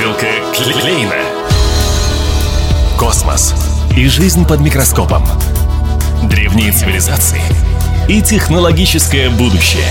Бутылка 0.00 0.28
Клейна. 0.54 1.14
Космос 2.98 3.54
и 3.94 4.08
жизнь 4.08 4.46
под 4.46 4.60
микроскопом. 4.60 5.22
Древние 6.22 6.72
цивилизации 6.72 7.42
и 8.08 8.22
технологическое 8.22 9.28
будущее. 9.28 9.84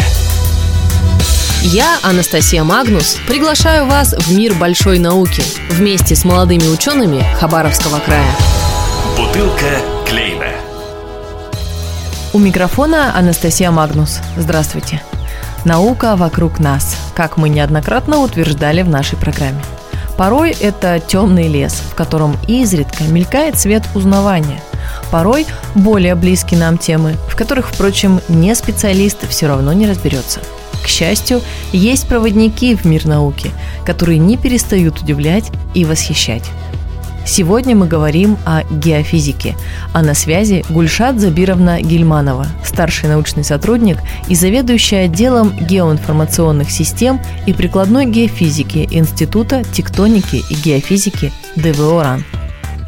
Я, 1.61 2.00
Анастасия 2.01 2.64
Магнус, 2.64 3.18
приглашаю 3.27 3.86
вас 3.86 4.15
в 4.18 4.36
мир 4.36 4.55
большой 4.55 4.97
науки 4.97 5.43
вместе 5.69 6.15
с 6.15 6.25
молодыми 6.25 6.65
учеными 6.65 7.23
Хабаровского 7.39 8.00
края. 8.00 8.32
Бутылка 9.15 9.79
Клейна. 10.07 10.47
У 12.33 12.39
микрофона 12.39 13.15
Анастасия 13.15 13.69
Магнус. 13.69 14.21
Здравствуйте. 14.36 15.04
Наука 15.65 16.15
вокруг 16.15 16.57
нас, 16.57 16.97
как 17.14 17.37
мы 17.37 17.50
неоднократно 17.50 18.18
утверждали 18.18 18.82
в 18.82 18.89
нашей 18.89 19.15
программе. 19.15 19.61
Порой 20.19 20.51
это 20.51 21.00
темный 21.00 21.47
лес, 21.47 21.82
в 21.91 21.96
котором 21.96 22.36
изредка 22.46 23.05
мелькает 23.05 23.57
свет 23.57 23.83
узнавания. 23.96 24.61
Порой 25.11 25.45
более 25.75 26.14
близкие 26.15 26.59
нам 26.59 26.78
темы, 26.78 27.15
в 27.29 27.37
которых, 27.37 27.69
впрочем, 27.69 28.19
не 28.28 28.54
специалист 28.54 29.25
все 29.29 29.47
равно 29.47 29.71
не 29.71 29.87
разберется. 29.87 30.42
К 30.83 30.87
счастью, 30.89 31.39
есть 31.71 32.09
проводники 32.09 32.75
в 32.75 32.83
мир 32.83 33.05
науки, 33.05 33.52
которые 33.86 34.17
не 34.17 34.36
перестают 34.36 35.00
удивлять 35.00 35.52
и 35.73 35.86
восхищать. 35.86 36.44
Сегодня 37.30 37.75
мы 37.75 37.86
говорим 37.86 38.39
о 38.44 38.64
геофизике, 38.64 39.56
а 39.94 40.02
на 40.02 40.16
связи 40.16 40.66
Гульшат 40.67 41.20
Забировна 41.20 41.80
Гельманова, 41.80 42.47
старший 42.66 43.08
научный 43.08 43.44
сотрудник 43.44 44.00
и 44.28 44.33
заведующая 44.33 45.06
отделом 45.06 45.56
геоинформационных 45.56 46.72
систем 46.72 47.22
и 47.45 47.53
прикладной 47.53 48.08
геофизики 48.08 48.90
Института 48.90 49.64
тектоники 49.64 50.44
и 50.50 50.56
геофизики 50.56 51.31
ДВО 51.56 52.03
РАН. 52.03 52.26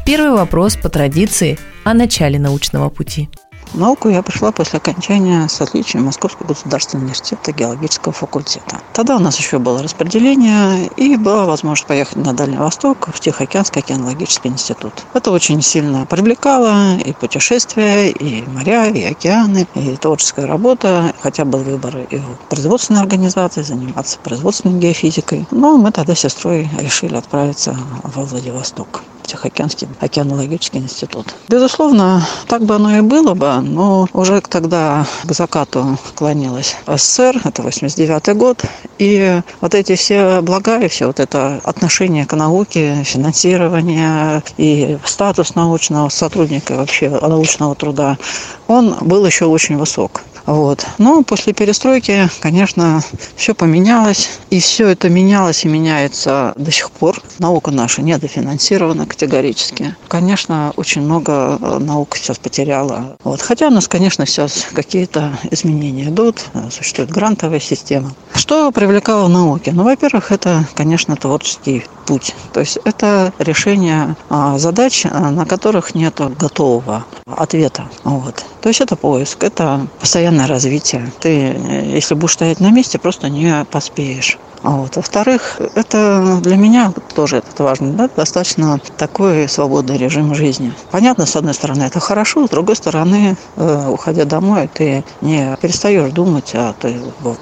Первый 0.04 0.32
вопрос 0.32 0.74
по 0.74 0.88
традиции 0.88 1.56
о 1.84 1.94
начале 1.94 2.40
научного 2.40 2.88
пути– 2.88 3.30
науку 3.74 4.08
я 4.08 4.22
пришла 4.22 4.52
после 4.52 4.78
окончания 4.78 5.48
с 5.48 5.60
отличием 5.60 6.04
Московского 6.04 6.48
государственного 6.48 7.04
университета 7.04 7.52
геологического 7.52 8.12
факультета. 8.12 8.80
Тогда 8.92 9.16
у 9.16 9.18
нас 9.18 9.38
еще 9.38 9.58
было 9.58 9.82
распределение 9.82 10.86
и 10.96 11.16
была 11.16 11.44
возможность 11.46 11.86
поехать 11.86 12.16
на 12.16 12.32
Дальний 12.32 12.58
Восток 12.58 13.08
в 13.12 13.20
Тихоокеанский 13.20 13.80
океанологический 13.80 14.50
институт. 14.50 14.92
Это 15.14 15.30
очень 15.30 15.62
сильно 15.62 16.06
привлекало 16.06 16.96
и 16.96 17.12
путешествия, 17.12 18.10
и 18.10 18.42
моря, 18.48 18.86
и 18.86 19.02
океаны, 19.04 19.66
и 19.74 19.96
творческая 19.96 20.46
работа. 20.46 21.14
Хотя 21.20 21.44
был 21.44 21.60
выбор 21.60 21.98
и 22.10 22.18
в 22.18 22.36
производственной 22.48 23.00
организации, 23.00 23.62
заниматься 23.62 24.18
производственной 24.22 24.78
геофизикой. 24.78 25.46
Но 25.50 25.76
мы 25.76 25.92
тогда 25.92 26.14
с 26.14 26.20
сестрой 26.20 26.68
решили 26.78 27.16
отправиться 27.16 27.76
во 28.02 28.22
Владивосток. 28.24 29.02
Тихоокеанский 29.32 29.88
океанологический 29.98 30.78
институт. 30.78 31.34
Безусловно, 31.48 32.22
так 32.48 32.64
бы 32.64 32.74
оно 32.74 32.98
и 32.98 33.00
было 33.00 33.32
бы, 33.32 33.62
но 33.62 34.06
уже 34.12 34.42
тогда 34.42 35.06
к 35.24 35.32
закату 35.32 35.98
клонилась 36.14 36.76
СССР, 36.86 37.40
это 37.42 37.62
89 37.62 38.36
год, 38.36 38.62
и 38.98 39.40
вот 39.62 39.74
эти 39.74 39.94
все 39.96 40.42
блага 40.42 40.80
и 40.80 40.88
все 40.88 41.06
вот 41.06 41.18
это 41.18 41.62
отношение 41.64 42.26
к 42.26 42.36
науке, 42.36 43.04
финансирование 43.04 44.42
и 44.58 44.98
статус 45.06 45.54
научного 45.54 46.10
сотрудника 46.10 46.74
вообще 46.74 47.08
научного 47.08 47.74
труда, 47.74 48.18
он 48.66 48.98
был 49.00 49.24
еще 49.24 49.46
очень 49.46 49.78
высок. 49.78 50.20
Вот. 50.46 50.86
Но 50.98 51.22
после 51.22 51.52
перестройки, 51.52 52.28
конечно, 52.40 53.02
все 53.36 53.54
поменялось. 53.54 54.30
И 54.50 54.60
все 54.60 54.88
это 54.88 55.08
менялось 55.08 55.64
и 55.64 55.68
меняется 55.68 56.52
до 56.56 56.70
сих 56.70 56.90
пор. 56.90 57.20
Наука 57.38 57.70
наша 57.70 58.02
недофинансирована 58.02 59.06
категорически. 59.06 59.94
Конечно, 60.08 60.72
очень 60.76 61.02
много 61.02 61.58
э, 61.60 61.78
наук 61.78 62.16
сейчас 62.16 62.38
потеряла. 62.38 63.16
Вот. 63.24 63.40
Хотя 63.40 63.68
у 63.68 63.70
нас, 63.70 63.88
конечно, 63.88 64.26
сейчас 64.26 64.66
какие-то 64.72 65.38
изменения 65.50 66.04
идут. 66.08 66.44
Существует 66.70 67.10
грантовая 67.10 67.60
система. 67.60 68.12
Что 68.34 68.70
привлекало 68.70 69.26
в 69.26 69.30
науке? 69.30 69.72
Ну, 69.72 69.84
во-первых, 69.84 70.32
это, 70.32 70.66
конечно, 70.74 71.16
творческий 71.16 71.84
путь. 72.06 72.34
То 72.52 72.60
есть 72.60 72.78
это 72.84 73.32
решение 73.38 74.16
а, 74.28 74.58
задач, 74.58 75.06
а, 75.06 75.30
на 75.30 75.46
которых 75.46 75.94
нет 75.94 76.20
готового 76.38 77.04
ответа. 77.36 77.88
Вот. 78.04 78.44
То 78.60 78.68
есть 78.68 78.80
это 78.80 78.96
поиск, 78.96 79.42
это 79.44 79.86
постоянное 80.00 80.46
развитие. 80.46 81.12
Ты, 81.20 81.28
э, 81.28 81.94
если 81.94 82.14
будешь 82.14 82.32
стоять 82.34 82.60
на 82.60 82.70
месте, 82.70 82.98
просто 82.98 83.28
не 83.28 83.64
поспеешь. 83.70 84.38
А 84.62 84.70
вот. 84.70 84.96
Во-вторых, 84.96 85.60
это 85.74 86.38
для 86.42 86.56
меня 86.56 86.92
тоже 87.14 87.38
это 87.38 87.64
важно, 87.64 87.92
да, 87.92 88.08
достаточно 88.14 88.78
такой 88.96 89.48
свободный 89.48 89.98
режим 89.98 90.34
жизни. 90.34 90.72
Понятно, 90.90 91.26
с 91.26 91.34
одной 91.34 91.54
стороны, 91.54 91.82
это 91.82 91.98
хорошо, 92.00 92.46
с 92.46 92.50
другой 92.50 92.76
стороны, 92.76 93.36
э, 93.56 93.88
уходя 93.88 94.24
домой, 94.24 94.70
ты 94.72 95.04
не 95.20 95.56
перестаешь 95.60 96.12
думать 96.12 96.54
о 96.54 96.74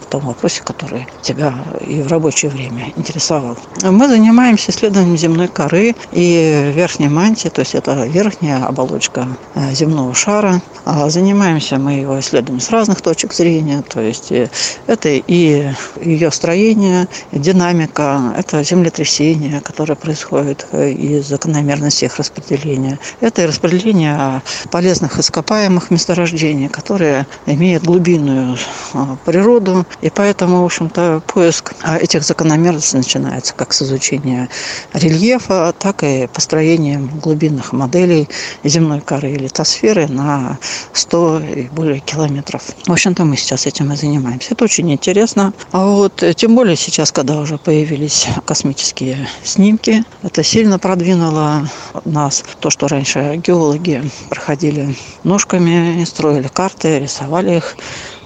том 0.08 0.20
вопросе, 0.20 0.62
который 0.62 1.06
тебя 1.22 1.54
и 1.86 2.02
в 2.02 2.08
рабочее 2.08 2.50
время 2.50 2.92
интересовал. 2.96 3.56
Мы 3.82 4.08
занимаемся 4.08 4.70
исследованием 4.70 5.16
земной 5.16 5.48
коры 5.48 5.94
и 6.12 6.72
верхней 6.74 7.08
мантии, 7.08 7.48
то 7.48 7.60
есть 7.60 7.74
это 7.74 8.06
верхняя 8.06 8.64
оболочка 8.64 9.28
э, 9.54 9.72
земного 9.72 10.14
шара. 10.14 10.62
А 10.86 11.10
занимаемся 11.10 11.76
мы 11.76 11.92
его 11.92 12.18
исследуем 12.18 12.60
с 12.60 12.70
разных 12.70 13.02
точек 13.02 13.34
зрения, 13.34 13.82
то 13.82 14.00
есть 14.00 14.32
э, 14.32 14.48
это 14.86 15.10
и 15.10 15.70
ее 16.00 16.30
строение, 16.30 17.08
динамика, 17.32 18.34
это 18.36 18.62
землетрясение, 18.62 19.60
которое 19.60 19.94
происходит 19.94 20.66
э, 20.72 20.90
из 20.90 21.26
закономерности 21.26 22.06
их 22.06 22.16
распределения. 22.16 22.98
Это 23.20 23.42
и 23.42 23.46
распределение 23.46 24.42
полезных 24.70 25.18
ископаемых 25.18 25.90
месторождений, 25.90 26.68
которые 26.68 27.26
имеют 27.46 27.84
глубинную 27.84 28.56
а, 28.94 29.16
природу, 29.24 29.86
и 30.00 30.10
поэтому, 30.10 30.62
в 30.62 30.64
общем-то, 30.64 31.22
поиск 31.26 31.74
этих 32.00 32.22
закономерностей 32.22 32.98
начинается 32.98 33.54
как 33.54 33.72
с 33.72 33.82
изучения 33.82 34.48
рельефа, 34.92 35.74
так 35.78 36.02
и 36.02 36.28
построением 36.32 37.08
глубинных 37.20 37.72
моделей 37.72 38.28
земной 38.64 39.00
коры 39.00 39.32
или 39.32 39.50
литосферы 39.50 40.06
на 40.08 40.58
100 40.92 41.40
и 41.40 41.62
более 41.68 42.00
километров. 42.00 42.62
В 42.86 42.92
общем-то, 42.92 43.24
мы 43.24 43.36
сейчас 43.36 43.66
этим 43.66 43.92
и 43.92 43.96
занимаемся. 43.96 44.52
Это 44.52 44.64
очень 44.64 44.90
интересно. 44.92 45.52
А 45.72 45.86
вот 45.86 46.22
э, 46.22 46.34
тем 46.34 46.54
более 46.54 46.76
сейчас 46.76 46.99
сейчас, 47.00 47.12
когда 47.12 47.40
уже 47.40 47.56
появились 47.56 48.26
космические 48.44 49.26
снимки, 49.42 50.04
это 50.22 50.42
сильно 50.42 50.78
продвинуло 50.78 51.66
нас. 52.04 52.44
То, 52.60 52.68
что 52.68 52.88
раньше 52.88 53.40
геологи 53.42 54.02
проходили 54.28 54.94
ножками, 55.24 56.04
строили 56.04 56.48
карты, 56.48 56.98
рисовали 56.98 57.56
их 57.56 57.76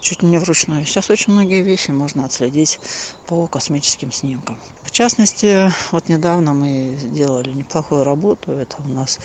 чуть 0.04 0.22
не 0.22 0.38
вручную. 0.38 0.84
Сейчас 0.84 1.08
очень 1.10 1.32
многие 1.32 1.62
вещи 1.62 1.90
можно 1.90 2.26
отследить 2.26 2.78
по 3.26 3.46
космическим 3.46 4.12
снимкам. 4.12 4.60
В 4.82 4.90
частности, 4.90 5.72
вот 5.90 6.08
недавно 6.08 6.52
мы 6.52 6.96
сделали 7.00 7.50
неплохую 7.50 8.04
работу. 8.04 8.52
Это 8.52 8.76
у 8.84 8.88
нас 8.88 9.18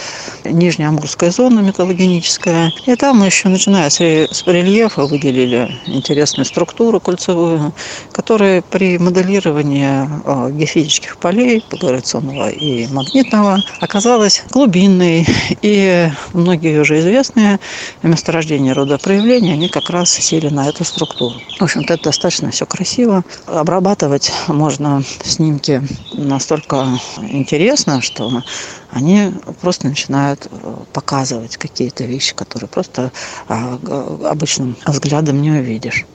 Нижняя 0.45 0.89
Амурская 0.89 1.31
зона 1.31 1.59
металлогеническая. 1.59 2.72
И 2.85 2.95
там 2.95 3.18
мы 3.18 3.25
еще, 3.28 3.50
начиная 3.50 3.89
с 3.89 4.00
рельефа, 4.00 5.06
выделили 5.06 5.78
интересную 5.85 6.45
структуру 6.45 7.00
кольцевую, 7.00 7.73
которая 8.13 8.62
при 8.62 8.97
моделировании 8.97 10.07
а, 10.25 10.50
геофизических 10.50 11.18
полей 11.18 11.63
поляризационного 11.69 12.50
и 12.50 12.88
магнитного 12.88 13.62
оказалась 13.81 14.44
глубинной. 14.50 15.28
И 15.62 16.09
многие 16.34 16.79
уже 16.79 17.00
известные 17.00 17.59
месторождения 18.01 18.73
рода 18.73 18.97
проявления, 18.97 19.53
они 19.53 19.68
как 19.68 19.89
раз 19.89 20.12
сели 20.12 20.48
на 20.48 20.69
эту 20.69 20.83
структуру. 20.83 21.36
В 21.60 21.62
общем-то, 21.62 21.95
это 21.95 22.06
достаточно 22.06 22.51
все 22.51 22.66
красиво. 22.66 23.24
Обрабатывать 23.45 24.31
можно 24.48 25.04
снимки 25.24 25.81
настолько 26.13 27.00
интересно, 27.21 28.01
что 28.01 28.44
они 28.92 29.33
просто 29.62 29.88
начинают 29.88 30.48
э, 30.50 30.75
показывать 30.94 31.57
какие-то 31.57 32.06
вещи, 32.06 32.33
которые 32.33 32.68
просто 32.68 33.12
а, 33.48 33.80
обычным 34.25 34.75
взглядом 34.86 35.42
не 35.42 35.51
увидишь. 35.51 36.06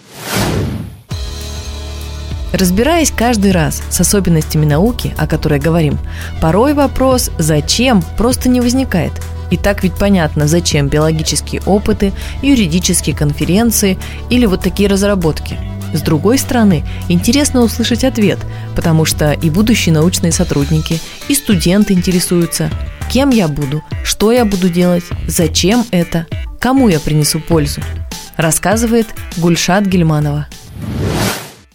Разбираясь 2.53 3.11
каждый 3.11 3.51
раз 3.51 3.83
с 3.91 4.01
особенностями 4.01 4.65
науки, 4.65 5.15
о 5.19 5.27
которой 5.27 5.59
говорим, 5.59 5.99
порой 6.41 6.73
вопрос 6.73 7.31
«зачем?» 7.39 8.03
просто 8.17 8.49
не 8.49 8.61
возникает– 8.61 9.13
и 9.55 9.57
так 9.57 9.85
ведь 9.85 9.95
понятно, 9.95 10.49
зачем 10.49 10.89
биологические 10.89 11.63
опыты, 11.65 12.13
юридические 12.43 13.15
конференции 13.15 13.97
или 14.31 14.47
вот 14.47 14.63
такие 14.63 14.89
разработки. 14.89 15.57
С 15.93 16.01
другой 16.01 16.39
стороны, 16.39 16.85
интересно 17.09 17.63
услышать 17.63 18.03
ответ, 18.03 18.41
потому 18.75 19.05
что 19.05 19.31
и 19.31 19.51
будущие 19.51 19.95
научные 19.95 20.33
сотрудники, 20.33 20.99
и 21.29 21.37
студенты 21.37 21.93
интересуются, 21.93 22.69
кем 23.13 23.31
я 23.31 23.47
буду, 23.47 23.85
что 24.03 24.33
я 24.33 24.45
буду 24.45 24.69
делать, 24.69 25.05
зачем 25.29 25.85
это, 25.93 26.27
кому 26.59 26.89
я 26.89 26.99
принесу 26.99 27.39
пользу, 27.39 27.81
рассказывает 28.37 29.07
Гульшат 29.37 29.87
Гельманова. 29.87 30.49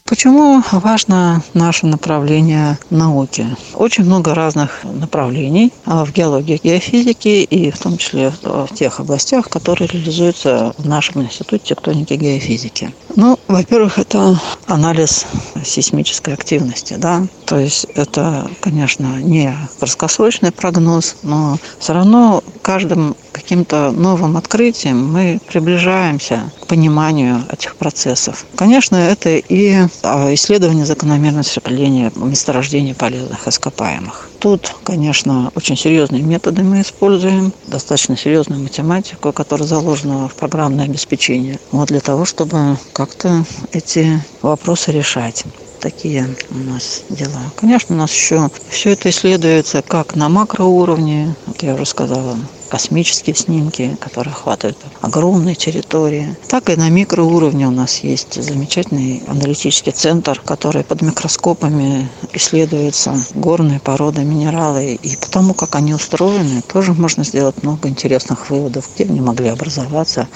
Почему 0.09 0.63
важно 0.71 1.43
наше 1.53 1.85
направление 1.85 2.79
науки? 2.89 3.45
Очень 3.75 4.05
много 4.05 4.33
разных 4.33 4.83
направлений 4.83 5.71
а, 5.85 6.03
в 6.03 6.11
геологии, 6.11 6.59
геофизике 6.63 7.43
и 7.43 7.69
в 7.69 7.77
том 7.77 7.95
числе 7.99 8.33
в 8.41 8.69
тех 8.73 8.99
областях, 8.99 9.49
которые 9.49 9.87
реализуются 9.87 10.73
в 10.79 10.87
нашем 10.87 11.21
институте 11.21 11.75
тектоники 11.75 12.13
геофизики. 12.13 12.91
Ну, 13.15 13.37
во-первых, 13.47 13.99
это 13.99 14.41
анализ 14.65 15.27
сейсмической 15.63 16.33
активности, 16.33 16.95
да, 16.97 17.27
то 17.45 17.59
есть 17.59 17.85
это, 17.93 18.49
конечно, 18.61 19.17
не 19.17 19.55
краткосрочный 19.79 20.51
прогноз, 20.51 21.17
но 21.21 21.57
все 21.77 21.93
равно 21.93 22.43
каждым 22.63 23.15
каким-то 23.49 23.89
новым 23.89 24.37
открытием 24.37 25.11
мы 25.11 25.39
приближаемся 25.47 26.51
к 26.61 26.67
пониманию 26.67 27.43
этих 27.51 27.77
процессов. 27.77 28.45
Конечно, 28.55 28.95
это 28.95 29.37
и 29.37 29.87
а, 30.03 30.31
исследование 30.35 30.85
закономерности 30.85 31.55
распределения 31.55 32.11
месторождений 32.15 32.93
полезных 32.93 33.47
ископаемых. 33.47 34.29
Тут, 34.37 34.75
конечно, 34.83 35.51
очень 35.55 35.75
серьезные 35.75 36.21
методы 36.21 36.61
мы 36.61 36.81
используем, 36.81 37.51
достаточно 37.65 38.15
серьезную 38.15 38.61
математику, 38.61 39.33
которая 39.33 39.67
заложена 39.67 40.27
в 40.27 40.35
программное 40.35 40.85
обеспечение, 40.85 41.59
вот 41.71 41.87
для 41.87 42.01
того, 42.01 42.25
чтобы 42.25 42.77
как-то 42.93 43.45
эти 43.71 44.23
вопросы 44.43 44.91
решать 44.91 45.43
такие 45.79 46.35
у 46.51 46.57
нас 46.57 47.01
дела. 47.09 47.41
Конечно, 47.55 47.95
у 47.95 47.97
нас 47.97 48.11
еще 48.11 48.51
все 48.69 48.91
это 48.91 49.09
исследуется 49.09 49.81
как 49.81 50.15
на 50.15 50.29
макроуровне, 50.29 51.33
как 51.47 51.63
я 51.63 51.73
уже 51.73 51.87
сказала, 51.87 52.37
космические 52.69 53.35
снимки, 53.35 53.97
которые 53.99 54.33
охватывают 54.33 54.77
огромные 55.01 55.55
территории. 55.55 56.35
Так 56.47 56.69
и 56.69 56.75
на 56.75 56.89
микроуровне 56.89 57.67
у 57.67 57.71
нас 57.71 57.99
есть 57.99 58.41
замечательный 58.41 59.23
аналитический 59.27 59.91
центр, 59.91 60.41
который 60.45 60.83
под 60.83 61.01
микроскопами 61.01 62.07
исследуется 62.33 63.15
горные 63.33 63.79
породы, 63.79 64.23
минералы. 64.23 64.93
И 64.93 65.15
потому, 65.17 65.53
как 65.53 65.75
они 65.75 65.93
устроены, 65.93 66.61
тоже 66.61 66.93
можно 66.93 67.23
сделать 67.23 67.61
много 67.63 67.89
интересных 67.89 68.49
выводов, 68.49 68.89
где 68.93 69.05
они 69.05 69.19
могли 69.19 69.49
образоваться, 69.49 70.27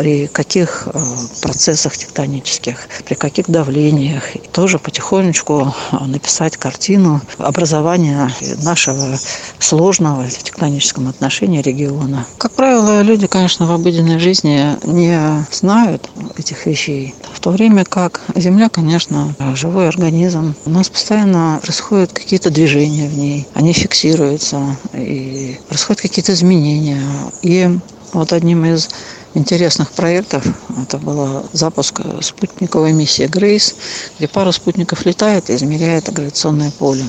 при 0.00 0.28
каких 0.28 0.88
э, 0.94 0.98
процессах 1.42 1.94
тектонических, 1.94 2.88
при 3.04 3.12
каких 3.12 3.50
давлениях. 3.50 4.34
И 4.34 4.38
тоже 4.38 4.78
потихонечку 4.78 5.74
э, 5.92 6.04
написать 6.06 6.56
картину 6.56 7.20
образования 7.36 8.32
нашего 8.62 9.18
сложного 9.58 10.22
в 10.22 10.42
тектоническом 10.42 11.08
отношении 11.08 11.60
региона. 11.60 12.24
Как 12.38 12.52
правило, 12.52 13.02
люди, 13.02 13.26
конечно, 13.26 13.66
в 13.66 13.72
обыденной 13.72 14.18
жизни 14.18 14.74
не 14.86 15.44
знают 15.52 16.08
этих 16.38 16.64
вещей. 16.64 17.14
В 17.34 17.40
то 17.40 17.50
время 17.50 17.84
как 17.84 18.22
Земля, 18.34 18.70
конечно, 18.70 19.34
живой 19.54 19.86
организм. 19.86 20.54
У 20.64 20.70
нас 20.70 20.88
постоянно 20.88 21.60
происходят 21.62 22.14
какие-то 22.14 22.48
движения 22.48 23.06
в 23.06 23.18
ней. 23.18 23.46
Они 23.52 23.74
фиксируются, 23.74 24.78
и 24.94 25.60
происходят 25.68 26.00
какие-то 26.00 26.32
изменения. 26.32 27.02
И 27.42 27.68
вот 28.14 28.32
одним 28.32 28.64
из 28.64 28.88
интересных 29.34 29.92
проектов. 29.92 30.44
Это 30.82 30.98
был 30.98 31.44
запуск 31.52 32.00
спутниковой 32.20 32.92
миссии 32.92 33.26
«Грейс», 33.26 33.74
где 34.18 34.28
пара 34.28 34.52
спутников 34.52 35.06
летает 35.06 35.50
и 35.50 35.54
измеряет 35.54 36.12
гравитационное 36.12 36.70
поле. 36.72 37.04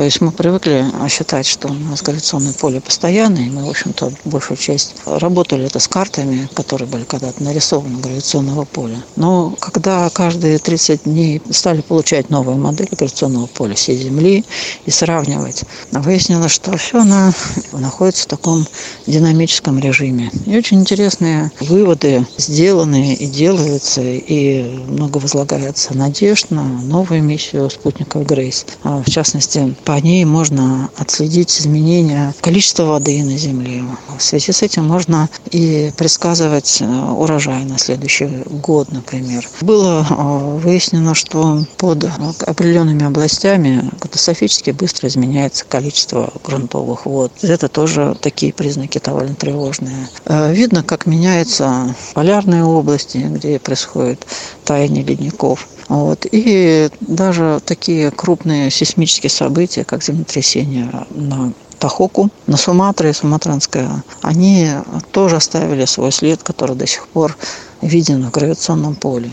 То 0.00 0.04
есть 0.04 0.22
мы 0.22 0.32
привыкли 0.32 0.86
считать, 1.10 1.44
что 1.44 1.68
у 1.68 1.74
нас 1.74 2.00
гравитационное 2.00 2.54
поле 2.54 2.80
постоянное, 2.80 3.50
мы, 3.50 3.66
в 3.66 3.68
общем-то, 3.68 4.10
большую 4.24 4.56
часть 4.56 4.94
работали 5.04 5.66
это 5.66 5.78
с 5.78 5.88
картами, 5.88 6.48
которые 6.54 6.88
были 6.88 7.04
когда-то 7.04 7.42
нарисованы 7.42 7.98
гравитационного 7.98 8.64
поля. 8.64 9.04
Но 9.16 9.54
когда 9.60 10.08
каждые 10.08 10.56
30 10.56 11.02
дней 11.04 11.42
стали 11.50 11.82
получать 11.82 12.30
новые 12.30 12.56
модели 12.56 12.88
гравитационного 12.90 13.44
поля 13.44 13.74
всей 13.74 13.98
Земли 13.98 14.46
и 14.86 14.90
сравнивать, 14.90 15.64
выяснилось, 15.92 16.52
что 16.52 16.78
все 16.78 17.00
она 17.00 17.34
находится 17.72 18.22
в 18.22 18.28
таком 18.28 18.66
динамическом 19.06 19.80
режиме. 19.80 20.30
И 20.46 20.56
очень 20.56 20.80
интересные 20.80 21.52
выводы 21.60 22.26
сделаны 22.38 23.12
и 23.12 23.26
делаются, 23.26 24.00
и 24.00 24.62
много 24.62 25.18
возлагается 25.18 25.94
надежд 25.94 26.50
на 26.50 26.62
новую 26.62 27.22
миссию 27.22 27.68
спутников 27.68 28.24
Грейс. 28.24 28.64
А, 28.82 29.02
в 29.02 29.10
частности, 29.10 29.74
по 29.90 30.00
ней 30.00 30.24
можно 30.24 30.88
отследить 30.96 31.50
изменения 31.58 32.32
количества 32.42 32.84
воды 32.84 33.24
на 33.24 33.36
Земле. 33.36 33.82
В 34.16 34.22
связи 34.22 34.52
с 34.52 34.62
этим 34.62 34.84
можно 34.84 35.28
и 35.50 35.90
предсказывать 35.96 36.78
э, 36.80 36.84
урожай 36.86 37.64
на 37.64 37.76
следующий 37.76 38.44
год, 38.46 38.92
например. 38.92 39.44
Было 39.62 40.06
э, 40.08 40.58
выяснено, 40.60 41.16
что 41.16 41.64
под 41.76 42.04
определенными 42.46 43.04
областями 43.04 43.90
катастрофически 43.98 44.70
быстро 44.70 45.08
изменяется 45.08 45.64
количество 45.64 46.32
грунтовых 46.44 47.04
вод. 47.06 47.32
Это 47.42 47.66
тоже 47.66 48.16
такие 48.20 48.52
признаки 48.52 49.00
довольно 49.04 49.34
тревожные. 49.34 50.08
Э, 50.24 50.54
видно, 50.54 50.84
как 50.84 51.06
меняются 51.06 51.96
полярные 52.14 52.62
области, 52.64 53.18
где 53.18 53.58
происходит 53.58 54.24
таяние 54.64 55.02
ледников. 55.02 55.66
Вот. 55.90 56.24
И 56.30 56.88
даже 57.00 57.60
такие 57.66 58.12
крупные 58.12 58.70
сейсмические 58.70 59.28
события, 59.28 59.84
как 59.84 60.04
землетрясение 60.04 60.88
на 61.10 61.52
Тахоку, 61.80 62.30
на 62.46 62.56
Суматре, 62.56 63.12
Суматранская, 63.12 64.04
они 64.22 64.68
тоже 65.10 65.36
оставили 65.36 65.84
свой 65.86 66.12
след, 66.12 66.44
который 66.44 66.76
до 66.76 66.86
сих 66.86 67.08
пор 67.08 67.36
виден 67.82 68.24
в 68.24 68.30
гравитационном 68.30 68.94
поле. 68.94 69.32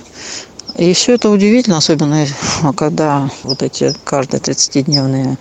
И 0.77 0.94
все 0.94 1.13
это 1.13 1.30
удивительно, 1.30 1.77
особенно 1.77 2.25
когда 2.75 3.30
вот 3.44 3.62
эти 3.62 3.94
каждые 4.03 4.42
30-дневные 4.42 5.38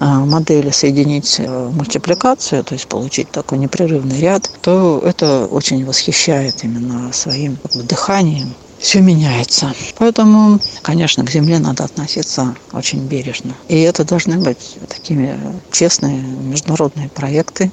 а, 0.00 0.24
модели 0.24 0.70
соединить 0.70 1.38
в 1.38 1.70
мультипликацию, 1.70 2.64
то 2.64 2.74
есть 2.74 2.88
получить 2.88 3.30
такой 3.30 3.58
непрерывный 3.58 4.18
ряд, 4.18 4.50
то 4.60 5.00
это 5.04 5.46
очень 5.46 5.84
восхищает 5.86 6.64
именно 6.64 7.12
своим 7.12 7.58
дыханием, 7.74 8.54
все 8.78 9.00
меняется. 9.00 9.72
Поэтому, 9.96 10.60
конечно, 10.82 11.24
к 11.24 11.30
Земле 11.30 11.58
надо 11.58 11.84
относиться 11.84 12.54
очень 12.72 13.00
бережно. 13.00 13.54
И 13.68 13.80
это 13.80 14.04
должны 14.04 14.38
быть 14.38 14.76
такими 14.88 15.38
честные 15.72 16.20
международные 16.20 17.08
проекты, 17.08 17.70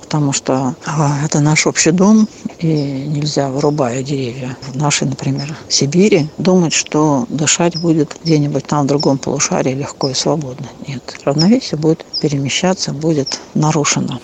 потому 0.00 0.32
что 0.32 0.74
а, 0.86 1.18
это 1.24 1.40
наш 1.40 1.66
общий 1.66 1.90
дом, 1.90 2.28
и 2.60 2.66
нельзя, 2.66 3.50
вырубая 3.50 4.02
деревья 4.02 4.56
в 4.62 4.76
нашей, 4.76 5.06
например, 5.06 5.54
Сибири, 5.68 6.30
думать, 6.38 6.72
что 6.72 7.26
дышать 7.28 7.78
будет 7.78 8.16
где-нибудь 8.24 8.64
там 8.66 8.84
в 8.84 8.88
другом 8.88 9.18
полушарии 9.18 9.74
легко 9.74 10.08
и 10.08 10.14
свободно. 10.14 10.66
Нет, 10.86 11.02
равновесие 11.24 11.78
будет 11.78 12.06
перемещаться, 12.22 12.92
будет 12.92 13.38
нарушено. 13.52 14.18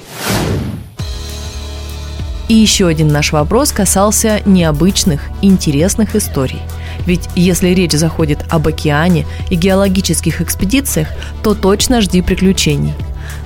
И 2.48 2.54
еще 2.54 2.86
один 2.86 3.08
наш 3.08 3.32
вопрос 3.32 3.72
касался 3.72 4.42
необычных, 4.44 5.22
интересных 5.40 6.14
историй. 6.14 6.60
Ведь 7.06 7.28
если 7.34 7.68
речь 7.68 7.92
заходит 7.92 8.44
об 8.50 8.68
океане 8.68 9.26
и 9.50 9.54
геологических 9.54 10.42
экспедициях, 10.42 11.08
то 11.42 11.54
точно 11.54 12.00
жди 12.00 12.20
приключений. 12.20 12.92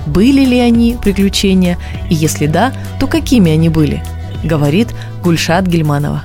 Были 0.05 0.43
ли 0.43 0.59
они 0.59 0.97
приключения, 1.01 1.77
и 2.09 2.15
если 2.15 2.45
да, 2.45 2.73
то 2.99 3.07
какими 3.07 3.51
они 3.51 3.69
были, 3.69 4.03
говорит 4.43 4.89
Гульшат 5.23 5.65
Гельманова. 5.65 6.23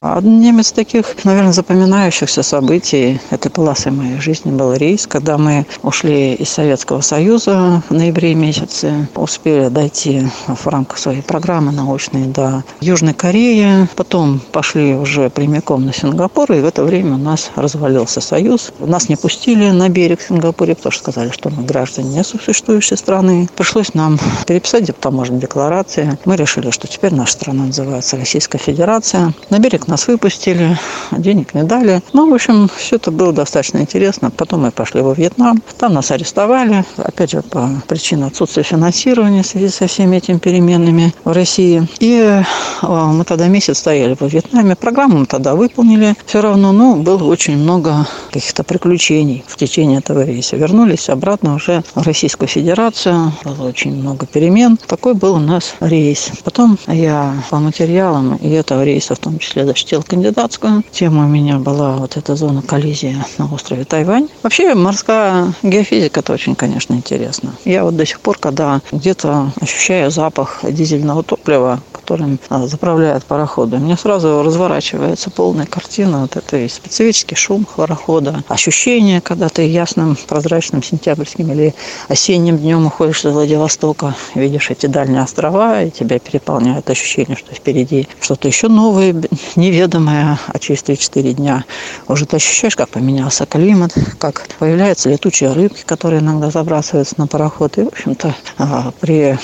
Одним 0.00 0.60
из 0.60 0.70
таких, 0.70 1.24
наверное, 1.24 1.52
запоминающихся 1.52 2.44
событий 2.44 3.20
этой 3.30 3.50
полосы 3.50 3.90
моей 3.90 4.20
жизни 4.20 4.52
был 4.52 4.72
рейс, 4.72 5.08
когда 5.08 5.38
мы 5.38 5.66
ушли 5.82 6.34
из 6.34 6.50
Советского 6.50 7.00
Союза 7.00 7.82
в 7.88 7.92
ноябре 7.92 8.36
месяце, 8.36 9.08
успели 9.16 9.68
дойти 9.68 10.28
в 10.46 10.66
рамках 10.68 10.98
своей 10.98 11.22
программы 11.22 11.72
научной 11.72 12.26
до 12.26 12.62
Южной 12.80 13.12
Кореи, 13.12 13.88
потом 13.96 14.40
пошли 14.52 14.94
уже 14.94 15.30
прямиком 15.30 15.84
на 15.84 15.92
Сингапур, 15.92 16.52
и 16.52 16.60
в 16.60 16.64
это 16.64 16.84
время 16.84 17.14
у 17.14 17.18
нас 17.18 17.50
развалился 17.56 18.20
Союз. 18.20 18.72
Нас 18.78 19.08
не 19.08 19.16
пустили 19.16 19.70
на 19.70 19.88
берег 19.88 20.20
Сингапура, 20.20 20.74
потому 20.76 20.92
что 20.92 21.10
сказали, 21.10 21.30
что 21.30 21.50
мы 21.50 21.64
граждане 21.64 22.18
несуществующей 22.18 22.96
страны. 22.96 23.48
Пришлось 23.56 23.94
нам 23.94 24.16
переписать 24.46 24.96
таможенные 25.00 25.40
декларации. 25.40 26.16
Мы 26.24 26.36
решили, 26.36 26.70
что 26.70 26.86
теперь 26.86 27.14
наша 27.14 27.32
страна 27.32 27.64
называется 27.64 28.16
Российская 28.16 28.58
Федерация. 28.58 29.34
На 29.50 29.58
берег 29.58 29.87
нас 29.88 30.06
выпустили, 30.06 30.78
денег 31.10 31.54
не 31.54 31.64
дали. 31.64 32.02
Ну, 32.12 32.30
в 32.30 32.34
общем, 32.34 32.68
все 32.76 32.96
это 32.96 33.10
было 33.10 33.32
достаточно 33.32 33.78
интересно. 33.78 34.30
Потом 34.30 34.62
мы 34.62 34.70
пошли 34.70 35.00
во 35.00 35.14
Вьетнам. 35.14 35.62
Там 35.78 35.94
нас 35.94 36.10
арестовали. 36.10 36.84
Опять 36.96 37.30
же, 37.30 37.42
по 37.42 37.70
причине 37.88 38.26
отсутствия 38.26 38.62
финансирования 38.62 39.42
в 39.42 39.46
связи 39.46 39.68
со 39.68 39.86
всеми 39.86 40.16
этими 40.16 40.38
переменами 40.38 41.14
в 41.24 41.32
России. 41.32 41.88
И 42.00 42.20
э, 42.20 42.42
мы 42.82 43.24
тогда 43.24 43.48
месяц 43.48 43.78
стояли 43.78 44.16
во 44.18 44.28
Вьетнаме. 44.28 44.76
Программу 44.76 45.18
мы 45.18 45.26
тогда 45.26 45.54
выполнили. 45.54 46.14
Все 46.26 46.42
равно, 46.42 46.72
ну, 46.72 46.96
было 46.96 47.24
очень 47.24 47.56
много 47.56 48.06
каких-то 48.30 48.64
приключений 48.64 49.44
в 49.46 49.56
течение 49.56 49.98
этого 49.98 50.24
рейса. 50.24 50.56
Вернулись 50.56 51.08
обратно 51.08 51.54
уже 51.54 51.82
в 51.94 52.02
Российскую 52.02 52.48
Федерацию. 52.48 53.32
Было 53.44 53.68
очень 53.68 53.94
много 53.94 54.26
перемен. 54.26 54.76
Такой 54.86 55.14
был 55.14 55.36
у 55.36 55.38
нас 55.38 55.74
рейс. 55.80 56.30
Потом 56.44 56.78
я 56.86 57.34
по 57.50 57.58
материалам 57.58 58.36
и 58.36 58.50
этого 58.50 58.84
рейса, 58.84 59.14
в 59.14 59.18
том 59.18 59.38
числе 59.38 59.64
до 59.64 59.77
защитила 59.78 60.02
кандидатскую. 60.02 60.82
Тема 60.90 61.26
у 61.26 61.28
меня 61.28 61.58
была 61.58 61.96
вот 61.96 62.16
эта 62.16 62.34
зона 62.34 62.62
коллизии 62.62 63.16
на 63.38 63.46
острове 63.52 63.84
Тайвань. 63.84 64.28
Вообще 64.42 64.74
морская 64.74 65.52
геофизика– 65.62 66.18
это 66.20 66.32
очень, 66.32 66.56
конечно, 66.56 66.94
интересно. 66.94 67.52
Я 67.64 67.84
вот 67.84 67.94
до 67.94 68.04
сих 68.04 68.20
пор, 68.20 68.38
когда 68.38 68.80
где-то 68.90 69.52
ощущаю 69.60 70.10
запах 70.10 70.60
дизельного 70.64 71.22
топлива, 71.22 71.80
которым 72.08 72.38
а, 72.48 72.66
заправляют 72.66 73.24
пароходы, 73.24 73.76
мне 73.76 73.94
сразу 73.94 74.42
разворачивается 74.42 75.28
полная 75.28 75.66
картина 75.66 76.22
вот 76.22 76.36
этой 76.36 76.70
специфический 76.70 77.34
шум 77.34 77.66
парохода, 77.76 78.42
ощущение, 78.48 79.20
когда 79.20 79.50
ты 79.50 79.68
ясным, 79.68 80.16
прозрачным 80.26 80.82
сентябрьским 80.82 81.52
или 81.52 81.74
осенним 82.08 82.56
днем 82.56 82.86
уходишь 82.86 83.26
из 83.26 83.32
Владивостока, 83.32 84.14
видишь 84.34 84.70
эти 84.70 84.86
дальние 84.86 85.20
острова, 85.20 85.82
и 85.82 85.90
тебя 85.90 86.18
переполняет 86.18 86.88
ощущение, 86.88 87.36
что 87.36 87.54
впереди 87.54 88.08
что-то 88.22 88.48
еще 88.48 88.68
новое, 88.68 89.14
неведомое, 89.56 90.38
а 90.46 90.58
через 90.58 90.82
3-4 90.84 91.34
дня 91.34 91.64
уже 92.08 92.24
ты 92.24 92.36
ощущаешь, 92.36 92.74
как 92.74 92.88
поменялся 92.88 93.44
климат, 93.44 93.92
как 94.18 94.48
появляются 94.58 95.10
летучие 95.10 95.52
рыбки, 95.52 95.82
которые 95.84 96.22
иногда 96.22 96.50
забрасываются 96.50 97.16
на 97.18 97.26
пароход. 97.26 97.76
И, 97.76 97.82
в 97.82 97.88
общем-то, 97.88 98.34
а, 98.56 98.92
при 98.98 99.38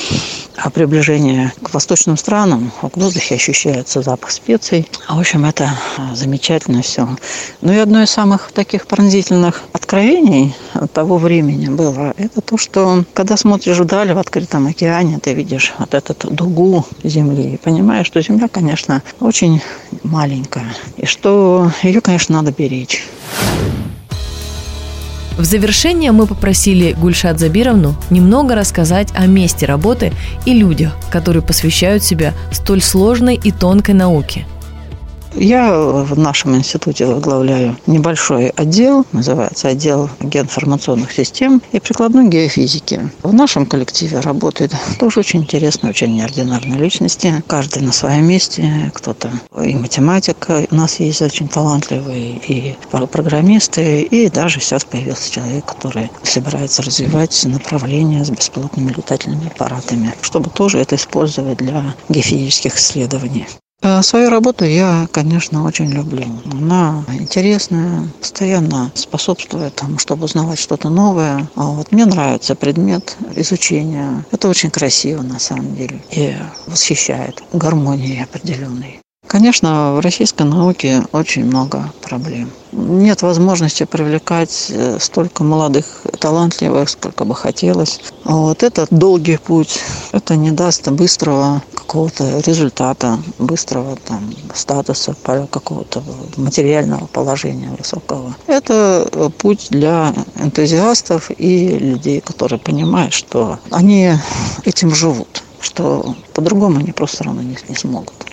приближении 0.73 1.53
к 1.63 1.75
восточным 1.75 2.17
странам 2.17 2.54
в 2.59 2.91
воздухе 2.95 3.37
ощущается 3.37 4.03
запах 4.03 4.31
специй. 4.31 4.89
В 5.09 5.19
общем, 5.19 5.45
это 5.45 5.71
замечательно 6.15 6.83
все. 6.83 7.09
Ну 7.61 7.73
и 7.73 7.77
одно 7.77 8.03
из 8.03 8.11
самых 8.11 8.53
таких 8.53 8.87
пронзительных 8.87 9.63
откровений 9.73 10.55
того 10.93 11.19
времени 11.19 11.69
было, 11.69 12.15
это 12.17 12.41
то, 12.41 12.57
что 12.57 13.05
когда 13.13 13.37
смотришь 13.37 13.79
вдаль 13.79 14.13
в 14.13 14.19
открытом 14.19 14.67
океане, 14.67 15.19
ты 15.19 15.35
видишь 15.35 15.75
вот 15.79 15.95
эту 15.95 16.31
дугу 16.31 16.85
Земли 17.03 17.55
и 17.55 17.57
понимаешь, 17.57 18.07
что 18.07 18.23
Земля, 18.23 18.49
конечно, 18.49 19.03
очень 19.21 19.61
маленькая, 20.03 20.75
и 20.97 21.07
что 21.07 21.71
ее, 21.83 22.01
конечно, 22.01 22.37
надо 22.37 22.53
беречь. 22.53 23.05
В 25.37 25.45
завершение 25.45 26.13
мы 26.13 26.27
попросили 26.27 26.93
Гульшат 26.93 27.41
Забировну 27.41 27.97
немного 28.09 28.55
рассказать 28.55 29.09
о 29.15 29.27
месте 29.27 29.67
работы 29.67 30.13
и 30.47 30.55
людях, 30.55 30.97
которые 31.11 31.43
посвящают 31.43 32.05
себя 32.05 32.35
столь 32.53 32.81
сложной 32.81 33.35
и 33.35 33.51
тонкой 33.51 33.95
науке– 33.95 34.47
я 35.37 35.73
в 35.73 36.19
нашем 36.19 36.57
институте 36.57 37.07
возглавляю 37.07 37.77
небольшой 37.87 38.49
отдел, 38.49 39.07
называется 39.13 39.69
отдел 39.69 40.09
геоинформационных 40.21 41.13
систем 41.13 41.63
и 41.73 41.81
прикладной 41.81 42.29
геофизики. 42.29 43.11
В 43.23 43.33
нашем 43.33 43.67
коллективе 43.67 44.21
работают 44.21 44.73
тоже 44.99 45.21
очень 45.21 45.43
интересные, 45.43 45.91
очень 45.91 46.15
неординарные 46.15 46.79
личности. 46.79 47.43
Каждый 47.47 47.83
на 47.83 47.93
своем 47.93 48.27
месте. 48.27 48.91
Кто-то 48.95 49.31
и 49.63 49.75
математик 49.75 50.47
у 50.71 50.75
нас 50.75 51.01
есть 51.01 51.23
очень 51.23 51.49
талантливый, 51.49 52.43
и 52.47 52.77
программисты, 52.91 54.03
и 54.03 54.31
даже 54.31 54.61
сейчас 54.61 54.85
появился 54.85 55.31
человек, 55.31 55.65
который 55.65 56.11
собирается 56.23 56.83
развивать 56.83 57.45
направление 57.45 58.25
с 58.25 58.31
беспилотными 58.31 58.93
летательными 58.93 59.49
аппаратами, 59.49 60.15
чтобы 60.23 60.51
тоже 60.51 60.79
это 60.79 60.97
использовать 60.97 61.59
для 61.59 61.95
геофизических 62.09 62.77
исследований. 62.77 63.47
А 63.87 64.03
свою 64.03 64.31
работу 64.31 64.65
я, 64.65 65.07
конечно, 65.13 65.63
очень 65.63 65.91
люблю. 65.91 66.25
Она 66.51 67.05
интересная, 67.13 68.09
постоянно 68.19 68.91
способствует 68.95 69.75
тому, 69.75 69.99
чтобы 69.99 70.25
узнавать 70.25 70.59
что-то 70.59 70.89
новое. 70.89 71.51
А 71.55 71.65
вот 71.65 71.93
мне 71.93 72.07
нравится 72.07 72.55
предмет 72.55 73.19
изучения. 73.37 74.25
Это 74.33 74.49
очень 74.49 74.71
красиво 74.71 75.21
на 75.21 75.39
самом 75.39 75.77
деле 75.77 76.03
и 76.11 76.35
восхищает 76.67 77.43
гармонией 77.53 78.25
определенной. 78.25 79.01
Конечно, 79.27 79.95
в 79.95 80.01
российской 80.01 80.45
науке 80.45 81.03
очень 81.13 81.45
много 81.45 81.93
проблем. 82.01 82.51
Нет 82.73 83.21
возможности 83.21 83.85
привлекать 83.85 84.67
э, 84.71 84.99
столько 84.99 85.45
молодых, 85.45 86.03
талантливых, 86.21 86.89
сколько 86.89 87.25
бы 87.25 87.35
хотелось. 87.35 88.01
Вот 88.25 88.63
этот 88.63 88.89
долгий 88.91 89.37
путь, 89.37 89.81
это 90.13 90.37
не 90.37 90.53
даст 90.53 90.89
быстрого 90.89 91.63
какого-то 91.95 92.41
результата, 92.41 93.21
быстрого 93.39 93.95
там 94.05 94.29
статуса, 94.53 95.15
какого-то 95.23 96.03
материального 96.37 97.07
положения 97.07 97.71
высокого. 97.79 98.35
Это 98.49 99.31
путь 99.39 99.69
для 99.71 100.13
энтузиастов 100.41 101.31
и 101.39 101.79
людей, 101.79 102.21
которые 102.21 102.59
понимают, 102.59 103.15
что 103.15 103.61
они 103.71 104.11
этим 104.65 104.93
живут, 104.93 105.45
что 105.61 106.17
по-другому 106.33 106.81
они 106.81 106.91
просто 106.91 107.23
равно 107.23 107.43
не, 107.43 107.57
не 107.69 107.77
смогут. 107.77 108.27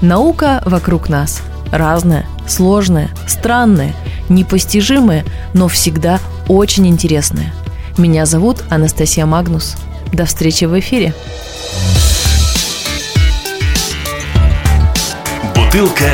Наука 0.00 0.62
вокруг 0.64 1.08
нас. 1.08 1.40
Разная, 1.72 2.28
сложная, 2.46 3.10
странная, 3.26 3.96
непостижимая, 4.28 5.24
но 5.54 5.66
всегда 5.66 6.20
очень 6.48 6.86
интересная. 6.86 7.52
Меня 7.98 8.26
зовут 8.26 8.62
Анастасия 8.70 9.26
Магнус. 9.26 9.74
До 10.12 10.26
встречи 10.26 10.66
в 10.66 10.78
эфире. 10.78 11.14
Бутылка 15.54 16.10